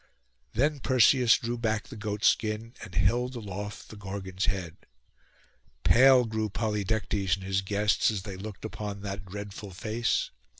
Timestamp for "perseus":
0.79-1.37